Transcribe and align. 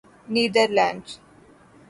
neither 0.33 0.69
lands 0.77 1.11